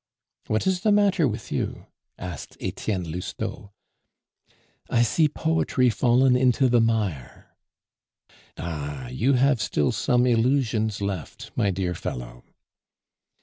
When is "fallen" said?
5.91-6.35